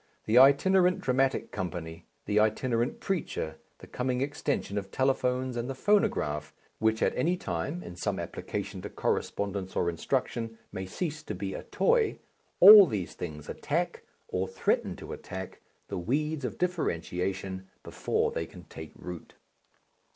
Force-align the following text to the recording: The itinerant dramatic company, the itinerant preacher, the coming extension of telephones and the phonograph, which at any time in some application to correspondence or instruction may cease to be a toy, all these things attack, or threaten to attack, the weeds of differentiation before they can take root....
The 0.25 0.39
itinerant 0.39 0.99
dramatic 0.99 1.51
company, 1.51 2.07
the 2.25 2.39
itinerant 2.39 2.99
preacher, 2.99 3.57
the 3.77 3.85
coming 3.85 4.19
extension 4.19 4.79
of 4.79 4.89
telephones 4.89 5.55
and 5.55 5.69
the 5.69 5.75
phonograph, 5.75 6.55
which 6.79 7.03
at 7.03 7.15
any 7.15 7.37
time 7.37 7.83
in 7.83 7.95
some 7.95 8.17
application 8.17 8.81
to 8.81 8.89
correspondence 8.89 9.75
or 9.75 9.91
instruction 9.91 10.57
may 10.71 10.87
cease 10.87 11.21
to 11.21 11.35
be 11.35 11.53
a 11.53 11.61
toy, 11.61 12.17
all 12.59 12.87
these 12.87 13.13
things 13.13 13.47
attack, 13.47 14.01
or 14.27 14.47
threaten 14.47 14.95
to 14.95 15.13
attack, 15.13 15.61
the 15.87 15.99
weeds 15.99 16.45
of 16.45 16.57
differentiation 16.57 17.67
before 17.83 18.31
they 18.31 18.47
can 18.47 18.63
take 18.63 18.93
root.... 18.95 19.35